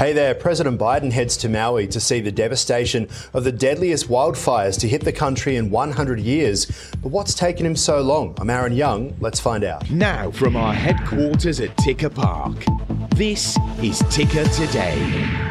Hey 0.00 0.14
there, 0.14 0.34
President 0.34 0.80
Biden 0.80 1.12
heads 1.12 1.36
to 1.36 1.48
Maui 1.50 1.86
to 1.88 2.00
see 2.00 2.20
the 2.20 2.32
devastation 2.32 3.06
of 3.34 3.44
the 3.44 3.52
deadliest 3.52 4.08
wildfires 4.08 4.80
to 4.80 4.88
hit 4.88 5.04
the 5.04 5.12
country 5.12 5.56
in 5.56 5.70
100 5.70 6.18
years. 6.18 6.64
But 7.02 7.10
what's 7.10 7.34
taken 7.34 7.66
him 7.66 7.76
so 7.76 8.00
long? 8.00 8.34
I'm 8.40 8.48
Aaron 8.48 8.72
Young. 8.72 9.14
Let's 9.20 9.40
find 9.40 9.62
out. 9.62 9.90
Now, 9.90 10.30
from 10.30 10.56
our 10.56 10.72
headquarters 10.72 11.60
at 11.60 11.76
Ticker 11.76 12.08
Park, 12.08 12.64
this 13.14 13.58
is 13.82 14.02
Ticker 14.08 14.44
Today. 14.44 15.49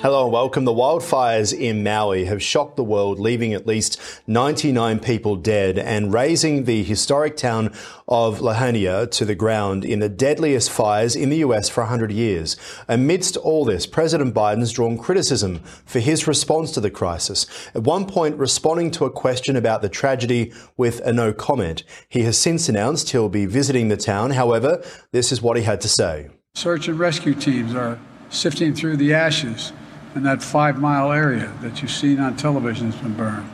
Hello 0.00 0.22
and 0.22 0.32
welcome. 0.32 0.64
The 0.64 0.70
wildfires 0.70 1.52
in 1.52 1.82
Maui 1.82 2.26
have 2.26 2.40
shocked 2.40 2.76
the 2.76 2.84
world, 2.84 3.18
leaving 3.18 3.52
at 3.52 3.66
least 3.66 4.00
99 4.28 5.00
people 5.00 5.34
dead 5.34 5.76
and 5.76 6.14
raising 6.14 6.66
the 6.66 6.84
historic 6.84 7.36
town 7.36 7.72
of 8.06 8.40
Lahaina 8.40 9.08
to 9.08 9.24
the 9.24 9.34
ground 9.34 9.84
in 9.84 9.98
the 9.98 10.08
deadliest 10.08 10.70
fires 10.70 11.16
in 11.16 11.30
the 11.30 11.38
US 11.38 11.68
for 11.68 11.80
100 11.80 12.12
years. 12.12 12.56
Amidst 12.86 13.36
all 13.38 13.64
this, 13.64 13.86
President 13.86 14.32
Biden's 14.32 14.70
drawn 14.70 14.96
criticism 14.96 15.58
for 15.84 15.98
his 15.98 16.28
response 16.28 16.70
to 16.72 16.80
the 16.80 16.92
crisis. 16.92 17.44
At 17.74 17.82
one 17.82 18.06
point, 18.06 18.36
responding 18.36 18.92
to 18.92 19.04
a 19.04 19.10
question 19.10 19.56
about 19.56 19.82
the 19.82 19.88
tragedy 19.88 20.52
with 20.76 21.00
a 21.00 21.12
no 21.12 21.32
comment. 21.32 21.82
He 22.08 22.22
has 22.22 22.38
since 22.38 22.68
announced 22.68 23.10
he'll 23.10 23.28
be 23.28 23.46
visiting 23.46 23.88
the 23.88 23.96
town. 23.96 24.30
However, 24.30 24.80
this 25.10 25.32
is 25.32 25.42
what 25.42 25.56
he 25.56 25.64
had 25.64 25.80
to 25.80 25.88
say. 25.88 26.28
Search 26.54 26.86
and 26.86 27.00
rescue 27.00 27.34
teams 27.34 27.74
are 27.74 27.98
sifting 28.30 28.72
through 28.72 28.96
the 28.96 29.12
ashes 29.12 29.72
in 30.14 30.22
that 30.24 30.42
five 30.42 30.78
mile 30.78 31.12
area 31.12 31.52
that 31.60 31.82
you've 31.82 31.90
seen 31.90 32.18
on 32.18 32.36
television 32.36 32.90
has 32.90 33.00
been 33.00 33.14
burned. 33.14 33.48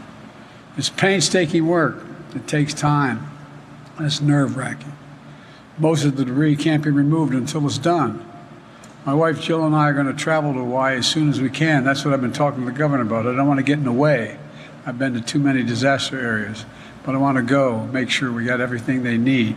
It's 0.77 0.91
painstaking 0.91 1.67
work, 1.67 2.05
it 2.35 2.47
takes 2.47 2.75
time, 2.75 3.30
and 3.97 4.07
it's 4.07 4.21
nerve 4.21 4.57
wracking. 4.57 4.93
Most 5.79 6.05
of 6.05 6.17
the 6.17 6.25
debris 6.25 6.57
can't 6.57 6.83
be 6.83 6.91
removed 6.91 7.35
until 7.35 7.67
it's 7.67 7.79
done. 7.79 8.29
My 9.05 9.15
wife 9.15 9.41
Jill 9.41 9.65
and 9.67 9.75
I 9.75 9.89
are 9.89 9.93
going 9.93 10.07
to 10.07 10.15
travel 10.15 10.53
to 10.53 10.61
Hawaii 10.61 10.97
as 10.97 11.07
soon 11.07 11.29
as 11.29 11.41
we 11.41 11.51
can. 11.51 11.85
That's 11.85 12.05
what 12.05 12.15
I've 12.15 12.21
been 12.21 12.33
talking 12.33 12.61
to 12.61 12.66
the 12.66 12.77
governor 12.77 13.02
about. 13.02 13.27
I 13.27 13.37
don't 13.37 13.46
want 13.46 13.59
to 13.59 13.65
get 13.65 13.79
in 13.79 13.85
the 13.85 13.93
way. 13.93 14.39
I've 14.87 14.99
been 14.99 15.15
to 15.15 15.21
too 15.21 15.39
many 15.39 15.63
disaster 15.63 16.18
areas, 16.18 16.65
but 17.05 17.15
I 17.15 17.18
want 17.18 17.37
to 17.37 17.43
go, 17.43 17.87
make 17.87 18.11
sure 18.11 18.33
we 18.33 18.45
got 18.45 18.61
everything 18.61 19.02
they 19.02 19.18
need. 19.18 19.57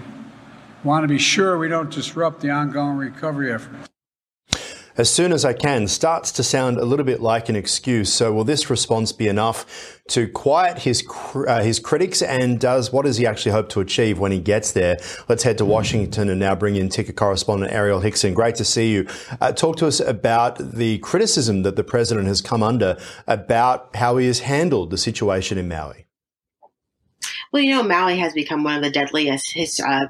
I 0.83 0.87
want 0.87 1.03
to 1.03 1.07
be 1.07 1.17
sure 1.17 1.57
we 1.57 1.67
don't 1.67 1.91
disrupt 1.91 2.41
the 2.41 2.49
ongoing 2.49 2.97
recovery 2.97 3.51
efforts 3.51 3.89
as 4.97 5.09
soon 5.09 5.31
as 5.31 5.45
I 5.45 5.53
can 5.53 5.87
starts 5.87 6.31
to 6.33 6.43
sound 6.43 6.77
a 6.77 6.85
little 6.85 7.05
bit 7.05 7.21
like 7.21 7.49
an 7.49 7.55
excuse. 7.55 8.11
So 8.11 8.33
will 8.33 8.43
this 8.43 8.69
response 8.69 9.11
be 9.11 9.27
enough 9.27 9.99
to 10.07 10.27
quiet 10.27 10.79
his 10.79 11.05
uh, 11.35 11.61
his 11.61 11.79
critics 11.79 12.21
and 12.21 12.59
does 12.59 12.91
what 12.91 13.05
does 13.05 13.17
he 13.17 13.25
actually 13.25 13.51
hope 13.51 13.69
to 13.69 13.79
achieve 13.79 14.19
when 14.19 14.31
he 14.31 14.39
gets 14.39 14.71
there? 14.71 14.97
Let's 15.29 15.43
head 15.43 15.57
to 15.59 15.65
Washington 15.65 16.29
and 16.29 16.39
now 16.39 16.55
bring 16.55 16.75
in 16.75 16.89
ticker 16.89 17.13
correspondent 17.13 17.71
Ariel 17.71 17.99
Hickson. 17.99 18.33
Great 18.33 18.55
to 18.55 18.65
see 18.65 18.91
you. 18.91 19.07
Uh, 19.39 19.51
talk 19.51 19.77
to 19.77 19.87
us 19.87 19.99
about 19.99 20.57
the 20.57 20.97
criticism 20.99 21.63
that 21.63 21.75
the 21.75 21.83
president 21.83 22.27
has 22.27 22.41
come 22.41 22.63
under 22.63 22.97
about 23.27 23.95
how 23.95 24.17
he 24.17 24.27
has 24.27 24.39
handled 24.39 24.89
the 24.89 24.97
situation 24.97 25.57
in 25.57 25.67
Maui. 25.67 26.06
Well, 27.51 27.63
you 27.63 27.71
know, 27.71 27.83
Maui 27.83 28.17
has 28.17 28.33
become 28.33 28.63
one 28.63 28.75
of 28.75 28.83
the 28.83 28.89
deadliest 28.89 29.53
his, 29.53 29.79
uh, 29.79 30.07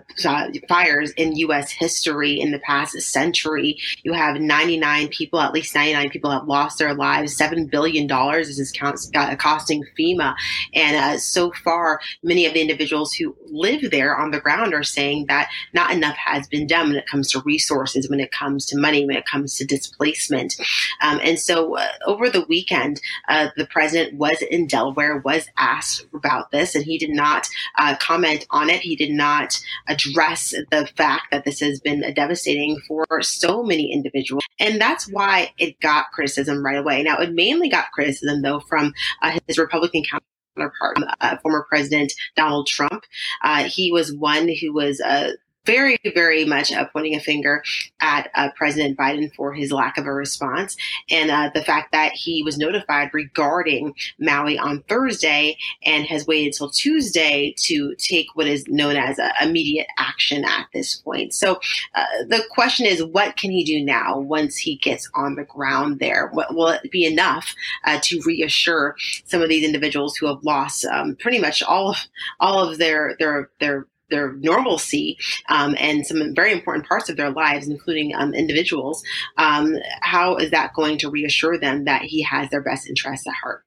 fires 0.68 1.12
in 1.12 1.36
U.S. 1.36 1.72
history 1.72 2.40
in 2.40 2.52
the 2.52 2.60
past 2.60 3.00
century. 3.00 3.78
You 4.04 4.14
have 4.14 4.42
99 4.42 5.10
people, 5.10 5.40
at 5.40 5.54
least 5.54 5.76
99 5.76 6.10
people, 6.10 6.32
have 6.32 6.48
lost 6.48 6.80
their 6.80 6.96
lives. 6.96 7.38
$7 7.38 7.70
billion 7.70 8.10
is 8.40 8.58
this 8.58 8.72
counts, 8.72 9.12
uh, 9.16 9.36
costing 9.36 9.84
FEMA. 9.98 10.36
And 10.74 10.98
uh, 10.98 11.18
so 11.20 11.52
far, 11.52 12.00
many 12.24 12.46
of 12.46 12.54
the 12.54 12.62
individuals 12.62 13.14
who 13.14 13.36
live 13.46 13.92
there 13.92 14.18
on 14.18 14.32
the 14.32 14.40
ground 14.40 14.74
are 14.74 14.84
saying 14.84 15.28
that 15.28 15.50
not 15.74 15.92
enough 15.92 16.18
has 16.18 16.48
been 16.48 16.66
done 16.66 16.88
when 16.88 16.98
it 16.98 17.08
comes 17.08 17.32
to 17.32 17.42
resources, 17.42 18.10
when 18.10 18.20
it 18.20 18.32
comes 18.32 18.66
to 18.68 18.80
money, 18.80 19.06
when 19.06 19.16
it 19.16 19.26
comes 19.26 19.56
to 19.58 19.66
displacement. 19.66 20.56
Um, 21.02 21.20
and 21.24 21.40
so 21.40 21.78
uh, 21.78 21.88
over 22.06 22.30
the 22.30 22.46
weekend, 22.50 23.00
uh, 23.30 23.50
the 23.56 23.68
president 23.68 24.18
was 24.18 24.42
in 24.42 24.68
Delaware, 24.68 25.20
was 25.20 25.48
asked 25.58 26.06
about 26.14 26.52
this, 26.52 26.74
and 26.74 26.84
he 26.84 26.98
did 26.98 27.12
not 27.12 27.27
not 27.28 27.48
uh, 27.78 27.96
comment 28.00 28.46
on 28.52 28.70
it. 28.70 28.82
He 28.82 28.96
did 28.96 29.12
not 29.12 29.60
address 29.88 30.54
the 30.72 30.88
fact 30.96 31.28
that 31.32 31.46
this 31.46 31.60
has 31.60 31.80
been 31.80 32.02
devastating 32.14 32.80
for 32.88 33.06
so 33.22 33.64
many 33.64 33.92
individuals. 33.92 34.44
And 34.60 34.80
that's 34.80 35.08
why 35.08 35.52
it 35.58 35.80
got 35.80 36.12
criticism 36.14 36.64
right 36.64 36.78
away. 36.78 37.04
Now, 37.04 37.18
it 37.18 37.34
mainly 37.34 37.70
got 37.70 37.92
criticism, 37.92 38.42
though, 38.42 38.62
from 38.62 38.94
uh, 39.22 39.40
his 39.48 39.58
Republican 39.58 40.04
counterpart, 40.04 40.98
uh, 41.22 41.38
former 41.38 41.66
President 41.70 42.14
Donald 42.36 42.68
Trump. 42.68 43.04
Uh, 43.44 43.64
he 43.64 43.92
was 43.92 44.14
one 44.14 44.50
who 44.62 44.74
was 44.74 45.02
uh, 45.02 45.32
very, 45.68 46.00
very 46.16 46.46
much 46.46 46.72
uh, 46.72 46.86
pointing 46.94 47.16
a 47.16 47.20
finger 47.20 47.62
at 48.00 48.32
uh, 48.34 48.50
President 48.56 48.98
Biden 48.98 49.32
for 49.36 49.54
his 49.54 49.72
lack 49.72 49.98
of 49.98 50.06
a 50.08 50.14
response 50.14 50.76
and 51.12 51.30
uh, 51.30 51.52
the 51.54 51.64
fact 51.64 51.92
that 51.92 52.14
he 52.14 52.42
was 52.42 52.58
notified 52.58 53.10
regarding 53.14 53.94
Maui 54.20 54.58
on 54.58 54.82
Thursday 54.84 55.58
and 55.86 56.06
has 56.06 56.26
waited 56.26 56.54
until 56.54 56.70
Tuesday 56.70 57.54
to 57.58 57.94
take 57.98 58.28
what 58.34 58.48
is 58.48 58.66
known 58.68 58.96
as 58.96 59.20
immediate 59.42 59.88
action 60.00 60.46
at 60.46 60.68
this 60.74 60.96
point. 60.96 61.34
So 61.34 61.60
uh, 61.94 62.06
the 62.28 62.44
question 62.50 62.86
is, 62.86 63.04
what 63.04 63.36
can 63.36 63.52
he 63.52 63.64
do 63.64 63.84
now 63.84 64.20
once 64.20 64.56
he 64.58 64.78
gets 64.78 65.10
on 65.14 65.36
the 65.36 65.44
ground 65.44 66.00
there? 66.00 66.30
What, 66.32 66.56
will 66.56 66.70
it 66.70 66.90
be 66.92 67.06
enough 67.06 67.54
uh, 67.84 68.00
to 68.04 68.22
reassure 68.26 68.96
some 69.26 69.42
of 69.42 69.50
these 69.50 69.66
individuals 69.66 70.16
who 70.16 70.28
have 70.28 70.44
lost 70.44 70.86
um, 70.86 71.18
pretty 71.20 71.40
much 71.40 71.62
all 71.62 71.90
of 71.90 71.98
all 72.40 72.70
of 72.70 72.78
their 72.78 73.16
their 73.20 73.50
their 73.60 73.88
their 74.10 74.34
normalcy 74.34 75.18
um, 75.50 75.76
and 75.80 76.06
some 76.06 76.34
very 76.36 76.52
important 76.52 76.88
parts 76.88 77.10
of 77.10 77.18
their 77.18 77.32
lives, 77.32 77.68
including 77.68 78.14
um, 78.16 78.34
individuals, 78.34 79.04
um, 79.38 79.76
how 80.02 80.36
is 80.38 80.52
that 80.52 80.74
going 80.74 80.98
to 81.00 81.10
reassure 81.10 81.58
them 81.58 81.86
that 81.86 82.04
he 82.04 82.24
has 82.24 82.50
their 82.50 82.64
best 82.64 82.88
interests 82.88 83.28
at 83.28 83.34
heart? 83.34 83.64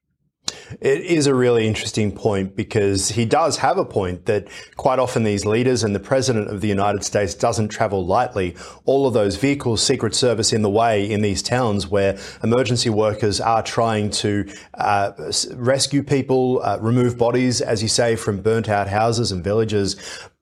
It 0.80 1.00
is 1.00 1.26
a 1.26 1.34
really 1.34 1.66
interesting 1.66 2.12
point 2.12 2.56
because 2.56 3.10
he 3.10 3.24
does 3.24 3.58
have 3.58 3.78
a 3.78 3.84
point 3.84 4.26
that 4.26 4.48
quite 4.76 4.98
often 4.98 5.24
these 5.24 5.44
leaders 5.44 5.82
and 5.84 5.94
the 5.94 6.00
president 6.00 6.48
of 6.48 6.60
the 6.60 6.68
United 6.68 7.04
States 7.04 7.34
doesn't 7.34 7.68
travel 7.68 8.04
lightly. 8.06 8.56
All 8.84 9.06
of 9.06 9.14
those 9.14 9.36
vehicles, 9.36 9.82
Secret 9.82 10.14
Service 10.14 10.52
in 10.52 10.62
the 10.62 10.70
way 10.70 11.10
in 11.10 11.22
these 11.22 11.42
towns 11.42 11.86
where 11.86 12.18
emergency 12.42 12.90
workers 12.90 13.40
are 13.40 13.62
trying 13.62 14.10
to 14.10 14.50
uh, 14.74 15.12
rescue 15.54 16.02
people, 16.02 16.60
uh, 16.62 16.78
remove 16.80 17.18
bodies, 17.18 17.60
as 17.60 17.82
you 17.82 17.88
say, 17.88 18.16
from 18.16 18.40
burnt 18.42 18.68
out 18.68 18.88
houses 18.88 19.32
and 19.32 19.44
villages. 19.44 19.96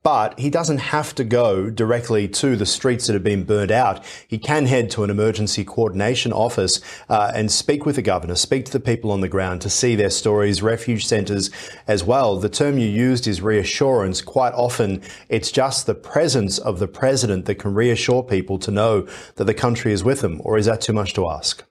But 0.08 0.38
he 0.38 0.48
doesn't 0.48 0.78
have 0.78 1.14
to 1.16 1.22
go 1.22 1.68
directly 1.68 2.28
to 2.28 2.56
the 2.56 2.64
streets 2.64 3.06
that 3.06 3.12
have 3.12 3.22
been 3.22 3.44
burned 3.44 3.70
out. 3.70 4.02
He 4.26 4.38
can 4.38 4.64
head 4.64 4.90
to 4.92 5.04
an 5.04 5.10
emergency 5.10 5.66
coordination 5.66 6.32
office 6.32 6.80
uh, 7.10 7.30
and 7.34 7.52
speak 7.52 7.84
with 7.84 7.96
the 7.96 8.00
governor, 8.00 8.34
speak 8.34 8.64
to 8.64 8.72
the 8.72 8.80
people 8.80 9.12
on 9.12 9.20
the 9.20 9.28
ground 9.28 9.60
to 9.60 9.68
see 9.68 9.96
their 9.96 10.08
stories, 10.08 10.62
refuge 10.62 11.04
centres 11.04 11.50
as 11.86 12.04
well. 12.04 12.38
The 12.38 12.48
term 12.48 12.78
you 12.78 12.88
used 12.88 13.26
is 13.26 13.42
reassurance. 13.42 14.22
Quite 14.22 14.54
often, 14.54 15.02
it's 15.28 15.52
just 15.52 15.84
the 15.84 15.94
presence 15.94 16.56
of 16.56 16.78
the 16.78 16.88
president 16.88 17.44
that 17.44 17.56
can 17.56 17.74
reassure 17.74 18.22
people 18.22 18.58
to 18.60 18.70
know 18.70 19.06
that 19.34 19.44
the 19.44 19.52
country 19.52 19.92
is 19.92 20.02
with 20.02 20.22
them. 20.22 20.40
Or 20.42 20.56
is 20.56 20.64
that 20.64 20.80
too 20.80 20.94
much 20.94 21.12
to 21.12 21.28
ask? 21.28 21.67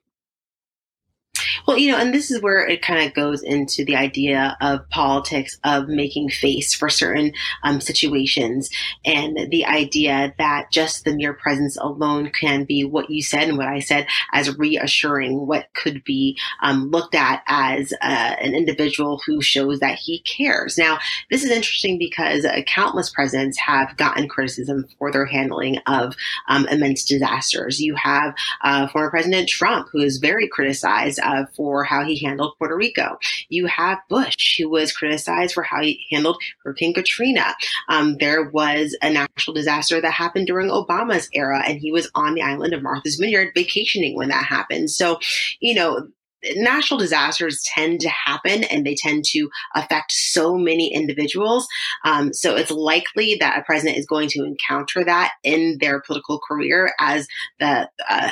Well, 1.67 1.77
you 1.77 1.91
know, 1.91 1.97
and 1.97 2.13
this 2.13 2.31
is 2.31 2.41
where 2.41 2.65
it 2.65 2.81
kind 2.81 3.05
of 3.05 3.13
goes 3.13 3.43
into 3.43 3.83
the 3.83 3.97
idea 3.97 4.55
of 4.61 4.89
politics 4.89 5.59
of 5.65 5.89
making 5.89 6.29
face 6.29 6.73
for 6.73 6.87
certain 6.87 7.33
um, 7.61 7.81
situations 7.81 8.69
and 9.03 9.51
the 9.51 9.65
idea 9.65 10.33
that 10.37 10.71
just 10.71 11.03
the 11.03 11.13
mere 11.13 11.33
presence 11.33 11.75
alone 11.75 12.31
can 12.31 12.63
be 12.63 12.85
what 12.85 13.09
you 13.09 13.21
said 13.21 13.49
and 13.49 13.57
what 13.57 13.67
I 13.67 13.79
said 13.79 14.07
as 14.31 14.57
reassuring 14.57 15.45
what 15.45 15.67
could 15.73 16.05
be 16.05 16.37
um, 16.63 16.89
looked 16.89 17.15
at 17.15 17.43
as 17.47 17.91
uh, 18.01 18.35
an 18.39 18.55
individual 18.55 19.21
who 19.25 19.41
shows 19.41 19.81
that 19.81 19.99
he 19.99 20.19
cares. 20.19 20.77
Now, 20.77 20.99
this 21.29 21.43
is 21.43 21.51
interesting 21.51 21.99
because 21.99 22.45
uh, 22.45 22.61
countless 22.65 23.09
presidents 23.09 23.59
have 23.59 23.97
gotten 23.97 24.29
criticism 24.29 24.87
for 24.97 25.11
their 25.11 25.25
handling 25.25 25.79
of 25.85 26.15
um, 26.47 26.65
immense 26.69 27.03
disasters. 27.03 27.81
You 27.81 27.95
have 27.95 28.33
uh, 28.63 28.87
former 28.87 29.09
President 29.09 29.49
Trump, 29.49 29.89
who 29.91 29.99
is 29.99 30.19
very 30.19 30.47
criticized 30.47 31.19
uh, 31.21 31.43
for 31.57 31.83
how 31.83 32.05
he 32.05 32.23
handled 32.23 32.53
Puerto 32.57 32.77
Rico. 32.77 33.17
You 33.49 33.65
have 33.65 33.97
Bush, 34.07 34.57
who 34.57 34.69
was 34.69 34.93
criticized 34.93 35.53
for 35.53 35.63
how 35.63 35.81
he 35.81 36.05
handled 36.11 36.37
Hurricane 36.63 36.93
Katrina. 36.93 37.55
Um, 37.89 38.17
there 38.19 38.49
was 38.49 38.95
a 39.01 39.11
natural 39.11 39.53
disaster 39.53 39.99
that 39.99 40.11
happened 40.11 40.47
during 40.47 40.69
Obama's 40.69 41.27
era, 41.33 41.63
and 41.67 41.79
he 41.79 41.91
was 41.91 42.09
on 42.15 42.35
the 42.35 42.43
island 42.43 42.73
of 42.73 42.83
Martha's 42.83 43.15
Vineyard 43.15 43.51
vacationing 43.55 44.15
when 44.15 44.29
that 44.29 44.45
happened. 44.45 44.91
So, 44.91 45.19
you 45.59 45.73
know, 45.73 46.07
natural 46.55 46.99
disasters 46.99 47.63
tend 47.73 47.99
to 48.01 48.09
happen 48.09 48.63
and 48.65 48.85
they 48.85 48.95
tend 48.95 49.25
to 49.25 49.49
affect 49.75 50.11
so 50.11 50.57
many 50.57 50.93
individuals. 50.93 51.67
Um, 52.05 52.33
so 52.33 52.55
it's 52.55 52.71
likely 52.71 53.37
that 53.39 53.59
a 53.59 53.63
president 53.63 53.97
is 53.97 54.05
going 54.05 54.29
to 54.29 54.43
encounter 54.43 55.03
that 55.03 55.31
in 55.43 55.77
their 55.79 56.01
political 56.01 56.39
career 56.39 56.93
as 56.99 57.27
the, 57.59 57.89
uh, 58.09 58.31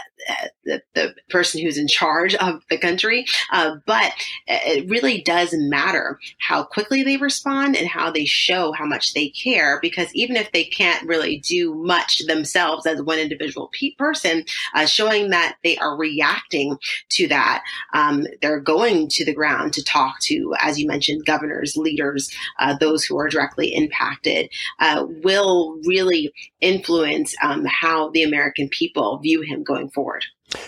the, 0.63 0.81
the, 0.93 1.15
person 1.29 1.61
who's 1.61 1.77
in 1.77 1.87
charge 1.87 2.35
of 2.35 2.61
the 2.69 2.77
country. 2.77 3.25
Uh, 3.51 3.75
but 3.85 4.11
it 4.47 4.89
really 4.89 5.21
does 5.21 5.49
matter 5.53 6.19
how 6.39 6.63
quickly 6.63 7.03
they 7.03 7.17
respond 7.17 7.75
and 7.75 7.87
how 7.87 8.11
they 8.11 8.25
show 8.25 8.71
how 8.71 8.85
much 8.85 9.13
they 9.13 9.29
care 9.29 9.79
because 9.81 10.07
even 10.13 10.35
if 10.35 10.51
they 10.51 10.63
can't 10.63 11.07
really 11.07 11.39
do 11.39 11.73
much 11.75 12.21
themselves 12.27 12.85
as 12.85 13.01
one 13.01 13.19
individual 13.19 13.69
pe- 13.73 13.95
person, 13.97 14.45
uh, 14.73 14.85
showing 14.85 15.29
that 15.29 15.57
they 15.63 15.77
are 15.77 15.97
reacting 15.97 16.77
to 17.09 17.27
that, 17.27 17.63
um, 17.93 18.04
they're 18.41 18.59
going 18.59 19.07
to 19.09 19.25
the 19.25 19.33
ground 19.33 19.73
to 19.73 19.83
talk 19.83 20.19
to, 20.21 20.53
as 20.61 20.79
you 20.79 20.87
mentioned, 20.87 21.25
governors, 21.25 21.77
leaders, 21.77 22.31
uh, 22.59 22.75
those 22.79 23.03
who 23.03 23.17
are 23.17 23.29
directly 23.29 23.73
impacted, 23.73 24.49
uh, 24.79 25.05
will 25.23 25.79
really 25.85 26.31
influence 26.61 27.35
um, 27.41 27.65
how 27.65 28.09
the 28.11 28.23
American 28.23 28.69
people 28.69 29.19
view 29.19 29.41
him 29.41 29.63
going 29.63 29.89
forward. 29.89 30.25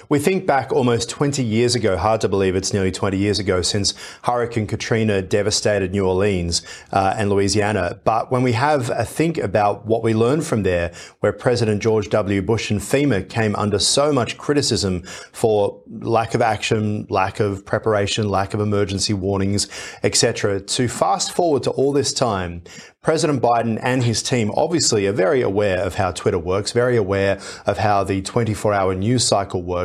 We 0.10 0.20
think 0.20 0.46
back 0.46 0.72
almost 0.72 1.10
20 1.10 1.44
years 1.44 1.76
ago, 1.76 1.98
hard 1.98 2.22
to 2.22 2.30
believe 2.30 2.56
it's 2.56 2.72
nearly 2.72 2.92
20 2.92 3.18
years 3.18 3.40
ago 3.40 3.62
since 3.62 3.94
Hurricane 4.24 4.66
Katrina 4.66 5.22
devastated 5.22 5.92
New 5.92 6.08
Orleans 6.08 6.62
uh, 6.94 7.16
and 7.18 7.30
Louisiana. 7.30 8.00
But 8.06 8.32
when 8.32 8.42
we 8.42 8.54
have 8.54 8.90
a 8.90 9.04
think 9.04 9.38
about 9.38 9.86
what 9.86 10.04
we 10.04 10.14
learned 10.14 10.46
from 10.46 10.64
there, 10.64 10.94
where 11.20 11.34
President 11.34 11.82
George 11.82 12.08
W. 12.10 12.42
Bush 12.42 12.72
and 12.72 12.80
FEMA 12.80 13.28
came 13.28 13.54
under 13.58 13.80
so 13.80 14.14
much 14.14 14.38
criticism 14.38 15.02
for 15.34 15.82
lack 15.90 16.34
of 16.34 16.42
action, 16.42 17.06
lack 17.10 17.42
of 17.42 17.66
preparation, 17.66 18.30
lack 18.30 18.54
of 18.54 18.62
emergency 18.62 19.14
warnings, 19.14 19.68
etc., 20.04 20.62
to 20.62 20.88
fast 20.88 21.34
forward 21.34 21.64
to 21.64 21.72
all 21.72 21.92
this 21.92 22.14
time, 22.14 22.62
President 23.08 23.42
Biden 23.42 23.80
and 23.82 24.04
his 24.04 24.22
team 24.22 24.52
obviously 24.58 25.08
are 25.08 25.14
very 25.14 25.42
aware 25.42 25.80
of 25.80 25.96
how 25.96 26.12
Twitter 26.12 26.38
works, 26.38 26.74
very 26.74 26.98
aware 26.98 27.40
of 27.66 27.78
how 27.78 28.04
the 28.04 28.22
24 28.22 28.74
hour 28.74 28.94
news 28.94 29.26
cycle 29.26 29.64
works. 29.64 29.77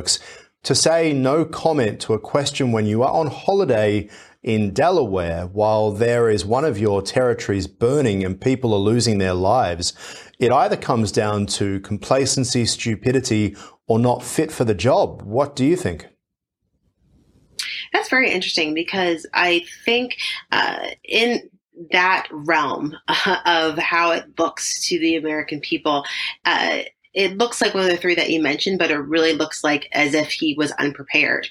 To 0.65 0.75
say 0.77 1.13
no 1.13 1.45
comment 1.45 2.01
to 2.03 2.15
a 2.15 2.21
question 2.21 2.71
when 2.71 2.87
you 2.87 3.03
are 3.03 3.11
on 3.11 3.27
holiday 3.27 4.09
in 4.43 4.73
Delaware 4.73 5.47
while 5.47 5.91
there 5.91 6.29
is 6.29 6.45
one 6.45 6.65
of 6.65 6.79
your 6.79 7.03
territories 7.03 7.67
burning 7.67 8.25
and 8.25 8.41
people 8.41 8.73
are 8.73 8.79
losing 8.79 9.19
their 9.19 9.35
lives, 9.35 9.93
it 10.39 10.53
either 10.53 10.77
comes 10.77 11.11
down 11.11 11.47
to 11.47 11.81
complacency, 11.81 12.65
stupidity, 12.65 13.57
or 13.87 13.99
not 13.99 14.23
fit 14.23 14.53
for 14.53 14.65
the 14.65 14.75
job. 14.75 15.23
What 15.23 15.57
do 15.57 15.65
you 15.65 15.77
think? 15.77 16.07
That's 17.93 18.09
very 18.09 18.31
interesting 18.31 18.75
because 18.75 19.27
I 19.35 19.65
think 19.85 20.17
uh, 20.51 20.89
in 21.05 21.51
that 21.91 22.29
realm 22.31 22.97
of 23.47 23.79
how 23.79 24.13
it 24.13 24.39
looks 24.39 24.87
to 24.89 24.99
the 24.99 25.17
American 25.17 25.61
people. 25.61 26.05
Uh, 26.45 26.83
it 27.15 27.37
looks 27.37 27.61
like 27.61 27.75
one 27.75 27.85
of 27.85 27.91
the 27.91 27.97
three 27.97 28.15
that 28.15 28.31
you 28.31 28.41
mentioned, 28.41 28.79
but 28.79 28.91
it 28.91 28.99
really 28.99 29.35
looks 29.35 29.63
like 29.63 29.89
as 29.93 30.15
if 30.15 30.31
he 30.31 30.55
was 30.55 30.73
unprepared 30.73 31.47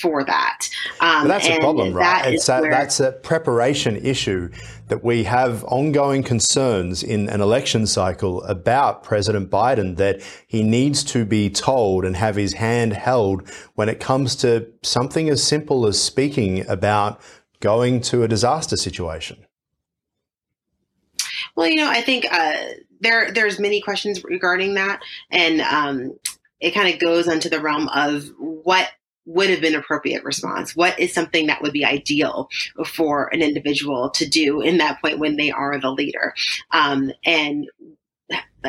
for 0.00 0.24
that. 0.24 0.68
Um, 1.00 1.26
that's 1.26 1.48
a 1.48 1.58
problem, 1.58 1.94
right? 1.94 2.24
That 2.24 2.34
it's 2.34 2.48
a, 2.48 2.60
where, 2.60 2.70
that's 2.70 3.00
a 3.00 3.12
preparation 3.12 3.96
issue 3.96 4.50
that 4.88 5.02
we 5.02 5.24
have 5.24 5.64
ongoing 5.64 6.22
concerns 6.22 7.02
in 7.02 7.30
an 7.30 7.40
election 7.40 7.86
cycle 7.86 8.42
about 8.44 9.02
President 9.02 9.50
Biden 9.50 9.96
that 9.96 10.20
he 10.46 10.62
needs 10.62 11.02
to 11.04 11.24
be 11.24 11.48
told 11.48 12.04
and 12.04 12.16
have 12.16 12.36
his 12.36 12.52
hand 12.54 12.92
held 12.92 13.48
when 13.74 13.88
it 13.88 14.00
comes 14.00 14.36
to 14.36 14.70
something 14.82 15.30
as 15.30 15.42
simple 15.42 15.86
as 15.86 16.00
speaking 16.00 16.68
about 16.68 17.20
going 17.60 18.02
to 18.02 18.22
a 18.22 18.28
disaster 18.28 18.76
situation. 18.76 19.38
Well, 21.56 21.68
you 21.68 21.76
know, 21.76 21.88
I 21.88 22.02
think 22.02 22.26
uh, 22.30 22.64
there 23.00 23.30
there's 23.32 23.58
many 23.58 23.80
questions 23.80 24.22
regarding 24.24 24.74
that, 24.74 25.00
and 25.30 25.60
um, 25.60 26.18
it 26.60 26.72
kind 26.72 26.92
of 26.92 27.00
goes 27.00 27.28
into 27.28 27.48
the 27.48 27.60
realm 27.60 27.88
of 27.88 28.30
what 28.38 28.90
would 29.26 29.50
have 29.50 29.60
been 29.60 29.74
appropriate 29.74 30.24
response? 30.24 30.74
What 30.76 30.98
is 31.00 31.12
something 31.12 31.48
that 31.48 31.60
would 31.60 31.72
be 31.72 31.84
ideal 31.84 32.48
for 32.86 33.28
an 33.32 33.42
individual 33.42 34.10
to 34.10 34.26
do 34.26 34.60
in 34.60 34.78
that 34.78 35.00
point 35.02 35.18
when 35.18 35.36
they 35.36 35.50
are 35.50 35.78
the 35.80 35.90
leader? 35.90 36.32
Um, 36.70 37.10
and 37.24 37.66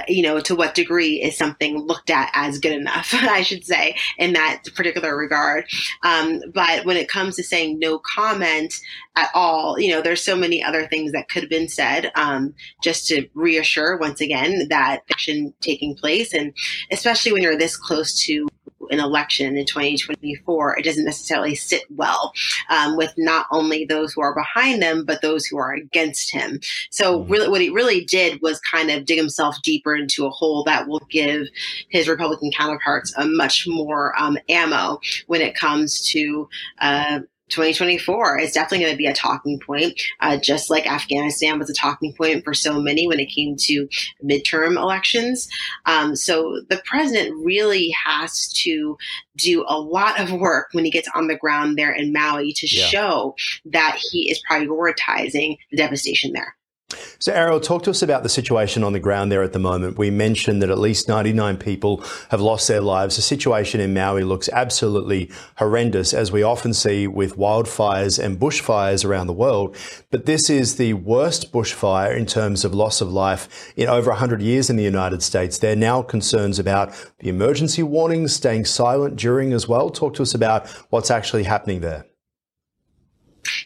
you 0.08 0.22
know, 0.24 0.40
to 0.40 0.56
what 0.56 0.76
degree 0.76 1.22
is 1.22 1.38
something 1.38 1.80
looked 1.80 2.10
at 2.10 2.32
as 2.34 2.60
good 2.60 2.74
enough, 2.74 3.10
I 3.14 3.42
should 3.42 3.66
say, 3.66 3.96
in 4.18 4.34
that 4.34 4.64
particular 4.76 5.16
regard. 5.16 5.66
Um, 6.04 6.42
but 6.54 6.86
when 6.86 6.98
it 6.98 7.10
comes 7.10 7.36
to 7.36 7.44
saying 7.44 7.80
no 7.80 8.00
comment 8.00 8.74
at 9.16 9.30
all, 9.34 9.80
you 9.80 9.90
know, 9.90 10.02
there's 10.02 10.24
so 10.24 10.36
many 10.36 10.64
other 10.64 10.88
things 10.88 11.12
that 11.12 11.30
could 11.30 11.44
have 11.44 11.50
been 11.50 11.70
said 11.70 12.12
um, 12.16 12.54
just 12.82 13.08
to 13.08 13.28
reassure 13.34 13.98
once 13.98 14.22
again 14.22 14.68
that 14.70 15.04
action 15.12 15.54
taking 15.62 15.96
place. 15.96 16.34
And 16.34 16.54
especially 16.92 17.34
when 17.34 17.42
you're 17.42 17.58
this 17.58 17.78
close 17.78 18.26
to 18.26 18.48
an 18.92 19.00
election 19.00 19.58
in 19.58 19.66
2024, 19.66 20.78
it 20.78 20.86
doesn't 20.86 21.06
necessarily 21.06 21.56
sit 21.56 21.84
well 21.90 22.34
um, 22.70 22.98
with 22.98 23.14
not 23.18 23.48
only 23.52 23.86
those 23.86 24.14
who 24.14 24.22
are 24.22 24.36
behind 24.36 24.84
him, 24.84 25.06
but 25.06 25.22
those 25.22 25.46
who 25.46 25.58
are 25.58 25.74
against 25.74 26.32
him. 26.32 26.60
So, 26.92 27.20
mm-hmm. 27.20 27.32
really, 27.32 27.50
what 27.50 27.62
he 27.62 27.70
really 27.70 28.04
did 28.04 28.42
was 28.42 28.60
kind 28.60 28.92
of 28.92 29.06
dig 29.06 29.18
himself 29.18 29.58
deeper 29.64 29.96
into 29.96 30.26
a 30.26 30.30
hole 30.30 30.64
that 30.64 30.88
will 30.88 31.02
give 31.10 31.48
his 31.90 32.08
Republican 32.08 32.52
counterparts 32.52 33.14
a 33.18 33.26
much 33.26 33.66
more 33.68 34.14
um, 34.20 34.38
ammo 34.50 35.00
when 35.28 35.42
it 35.42 35.56
comes 35.56 36.02
to. 36.12 36.50
Uh, 36.80 37.20
2024 37.50 38.40
is 38.40 38.52
definitely 38.52 38.86
going 38.86 38.94
to 38.94 38.98
be 38.98 39.06
a 39.06 39.14
talking 39.14 39.60
point, 39.60 40.00
uh, 40.20 40.38
just 40.38 40.70
like 40.70 40.86
Afghanistan 40.86 41.60
was 41.60 41.70
a 41.70 41.74
talking 41.74 42.14
point 42.14 42.44
for 42.44 42.54
so 42.54 42.82
many 42.82 43.08
when 43.08 43.20
it 43.20 43.28
came 43.28 43.56
to 43.58 43.88
midterm 44.24 44.76
elections. 44.76 45.48
Um, 45.86 46.16
so 46.16 46.62
the 46.70 46.82
president 46.86 47.36
really 47.44 47.90
has 48.06 48.50
to 48.64 48.98
do 49.36 49.64
a 49.68 49.80
lot 49.80 50.20
of 50.20 50.32
work 50.32 50.70
when 50.74 50.86
he 50.86 50.92
gets 50.92 51.10
on 51.14 51.28
the 51.28 51.38
ground 51.38 51.78
there 51.78 51.92
in 51.92 52.12
Maui 52.12 52.54
to 52.54 52.68
yeah. 52.68 52.86
show 52.86 53.36
that 53.66 53.98
he 54.12 54.30
is 54.30 54.42
prioritizing 54.50 55.58
the 55.72 55.78
devastation 55.78 56.34
there. 56.34 56.56
So, 57.20 57.34
Ariel, 57.34 57.60
talk 57.60 57.84
to 57.84 57.90
us 57.90 58.02
about 58.02 58.24
the 58.24 58.30
situation 58.30 58.84
on 58.84 58.94
the 58.94 59.00
ground 59.00 59.30
there 59.30 59.44
at 59.44 59.52
the 59.52 59.60
moment. 59.60 59.98
We 59.98 60.10
mentioned 60.10 60.62
that 60.62 60.70
at 60.70 60.78
least 60.78 61.10
99 61.10 61.58
people 61.58 62.02
have 62.30 62.40
lost 62.40 62.68
their 62.68 62.80
lives. 62.80 63.18
The 63.18 63.22
situation 63.22 63.82
in 63.82 63.94
Maui 63.94 64.24
looks 64.24 64.48
absolutely 64.50 65.30
horrendous, 65.58 66.14
as 66.14 66.32
we 66.32 66.44
often 66.44 66.74
see 66.74 67.06
with 67.06 67.36
wildfires 67.36 68.24
and 68.24 68.40
bushfires 68.40 69.04
around 69.04 69.28
the 69.28 69.34
world. 69.34 69.76
But 70.12 70.26
this 70.26 70.50
is 70.50 70.78
the 70.78 70.94
worst 70.94 71.52
bushfire 71.52 72.16
in 72.16 72.26
terms 72.26 72.64
of 72.64 72.74
loss 72.74 73.02
of 73.02 73.12
life 73.12 73.74
in 73.76 73.90
over 73.90 74.12
100 74.12 74.42
years 74.42 74.70
in 74.70 74.78
the 74.78 74.84
United 74.84 75.22
States. 75.22 75.58
There 75.58 75.74
are 75.74 75.76
now 75.76 76.02
concerns 76.04 76.58
about 76.58 76.94
the 77.20 77.28
emergency 77.28 77.84
warnings 77.84 78.34
staying 78.34 78.64
silent 78.66 79.18
during 79.18 79.52
as 79.52 79.68
well. 79.68 79.90
Talk 79.90 80.14
to 80.16 80.22
us 80.22 80.34
about 80.34 80.70
what's 80.92 81.12
actually 81.12 81.44
happening 81.44 81.82
there. 81.82 82.06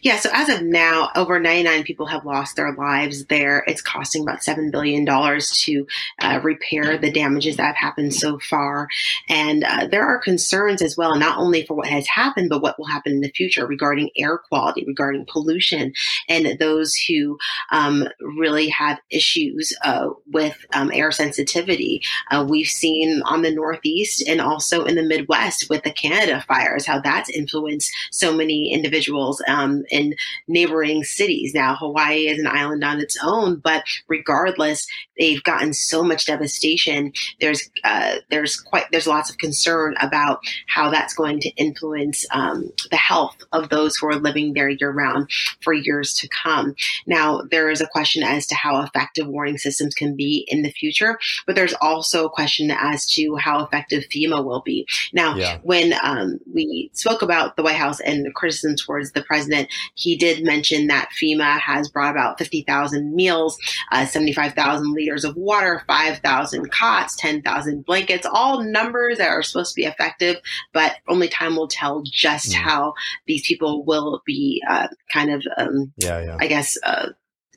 Yeah, 0.01 0.17
so 0.17 0.31
as 0.33 0.49
of 0.49 0.63
now, 0.63 1.11
over 1.15 1.39
99 1.39 1.83
people 1.83 2.07
have 2.07 2.25
lost 2.25 2.55
their 2.55 2.73
lives 2.73 3.25
there. 3.25 3.63
It's 3.67 3.83
costing 3.83 4.23
about 4.23 4.39
$7 4.39 4.71
billion 4.71 5.05
to 5.05 5.87
uh, 6.19 6.39
repair 6.41 6.97
the 6.97 7.11
damages 7.11 7.57
that 7.57 7.67
have 7.67 7.75
happened 7.75 8.15
so 8.15 8.39
far. 8.39 8.87
And 9.29 9.63
uh, 9.63 9.87
there 9.91 10.03
are 10.03 10.17
concerns 10.17 10.81
as 10.81 10.97
well, 10.97 11.15
not 11.17 11.37
only 11.37 11.67
for 11.67 11.75
what 11.75 11.85
has 11.85 12.07
happened, 12.07 12.49
but 12.49 12.63
what 12.63 12.79
will 12.79 12.87
happen 12.87 13.11
in 13.11 13.21
the 13.21 13.29
future 13.29 13.67
regarding 13.67 14.09
air 14.17 14.39
quality, 14.39 14.83
regarding 14.87 15.27
pollution, 15.31 15.93
and 16.27 16.57
those 16.57 16.95
who 17.07 17.37
um, 17.71 18.07
really 18.19 18.69
have 18.69 18.99
issues 19.11 19.71
uh, 19.83 20.09
with 20.31 20.65
um, 20.73 20.89
air 20.91 21.11
sensitivity. 21.11 22.01
Uh, 22.31 22.43
we've 22.47 22.67
seen 22.67 23.21
on 23.25 23.43
the 23.43 23.53
Northeast 23.53 24.27
and 24.27 24.41
also 24.41 24.83
in 24.83 24.95
the 24.95 25.03
Midwest 25.03 25.69
with 25.69 25.83
the 25.83 25.91
Canada 25.91 26.43
fires, 26.47 26.87
how 26.87 26.99
that's 26.99 27.29
influenced 27.29 27.93
so 28.09 28.35
many 28.35 28.73
individuals. 28.73 29.43
Um, 29.47 29.83
in 29.91 30.15
neighboring 30.47 31.03
cities. 31.03 31.53
Now, 31.53 31.75
Hawaii 31.75 32.27
is 32.27 32.39
an 32.39 32.47
island 32.47 32.83
on 32.83 32.99
its 32.99 33.17
own, 33.23 33.57
but 33.57 33.83
regardless, 34.07 34.87
they've 35.17 35.43
gotten 35.43 35.73
so 35.73 36.03
much 36.03 36.25
devastation. 36.25 37.13
There's 37.39 37.69
uh, 37.83 38.15
there's 38.29 38.59
quite 38.59 38.85
there's 38.91 39.07
lots 39.07 39.29
of 39.29 39.37
concern 39.37 39.95
about 40.01 40.39
how 40.67 40.89
that's 40.89 41.13
going 41.13 41.39
to 41.41 41.49
influence 41.51 42.25
um, 42.31 42.71
the 42.89 42.97
health 42.97 43.37
of 43.51 43.69
those 43.69 43.95
who 43.95 44.07
are 44.07 44.15
living 44.15 44.53
there 44.53 44.69
year 44.69 44.91
round 44.91 45.29
for 45.61 45.73
years 45.73 46.13
to 46.15 46.27
come. 46.29 46.75
Now, 47.05 47.41
there 47.49 47.69
is 47.69 47.81
a 47.81 47.87
question 47.87 48.23
as 48.23 48.47
to 48.47 48.55
how 48.55 48.81
effective 48.81 49.27
warning 49.27 49.57
systems 49.57 49.93
can 49.93 50.15
be 50.15 50.45
in 50.47 50.61
the 50.61 50.71
future, 50.71 51.19
but 51.45 51.55
there's 51.55 51.73
also 51.81 52.25
a 52.25 52.29
question 52.29 52.71
as 52.71 53.05
to 53.13 53.35
how 53.35 53.63
effective 53.63 54.03
FEMA 54.05 54.43
will 54.43 54.61
be. 54.61 54.87
Now, 55.13 55.35
yeah. 55.35 55.59
when 55.63 55.93
um, 56.03 56.39
we 56.51 56.89
spoke 56.93 57.21
about 57.21 57.55
the 57.55 57.63
White 57.63 57.75
House 57.75 57.99
and 57.99 58.25
the 58.25 58.31
criticism 58.31 58.75
towards 58.75 59.11
the 59.11 59.23
president, 59.23 59.69
He 59.95 60.15
did 60.15 60.43
mention 60.43 60.87
that 60.87 61.09
FEMA 61.11 61.59
has 61.59 61.89
brought 61.89 62.11
about 62.11 62.37
50,000 62.37 63.13
meals, 63.15 63.57
uh, 63.91 64.05
75,000 64.05 64.93
liters 64.93 65.23
of 65.23 65.35
water, 65.35 65.83
5,000 65.87 66.71
cots, 66.71 67.15
10,000 67.15 67.85
blankets, 67.85 68.27
all 68.31 68.63
numbers 68.63 69.17
that 69.17 69.29
are 69.29 69.43
supposed 69.43 69.73
to 69.73 69.81
be 69.81 69.85
effective, 69.85 70.37
but 70.73 70.95
only 71.07 71.27
time 71.27 71.55
will 71.55 71.67
tell 71.67 72.03
just 72.03 72.51
mm. 72.51 72.55
how 72.55 72.93
these 73.27 73.45
people 73.45 73.83
will 73.85 74.21
be 74.25 74.61
uh, 74.69 74.87
kind 75.11 75.31
of, 75.31 75.43
um, 75.57 75.93
yeah, 75.97 76.23
yeah. 76.23 76.37
I 76.39 76.47
guess, 76.47 76.77
uh, 76.83 77.09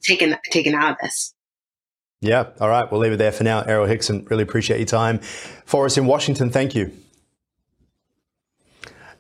taken 0.03 0.37
taken 0.51 0.75
out 0.75 0.93
of 0.93 0.97
this. 1.03 1.35
Yeah. 2.21 2.51
All 2.59 2.69
right. 2.69 2.91
We'll 2.91 3.01
leave 3.01 3.13
it 3.13 3.19
there 3.19 3.33
for 3.33 3.45
now. 3.45 3.61
Ariel 3.61 3.87
Hickson, 3.87 4.27
really 4.31 4.43
appreciate 4.43 4.79
your 4.79 4.87
time. 4.87 5.19
For 5.19 5.85
us 5.85 5.99
in 5.99 6.07
Washington, 6.07 6.51
thank 6.51 6.75
you. 6.75 6.91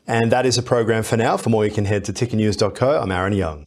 And 0.07 0.31
that 0.33 0.45
is 0.47 0.59
a 0.59 0.63
program 0.63 1.03
for 1.03 1.17
now. 1.17 1.37
For 1.37 1.51
more, 1.51 1.65
you 1.65 1.71
can 1.71 1.87
head 1.87 2.05
to 2.05 2.13
tickernews.co. 2.13 3.01
I'm 3.01 3.11
Aaron 3.11 3.33
Young. 3.33 3.67